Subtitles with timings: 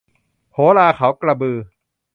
[0.53, 1.57] โหราเขากระบือ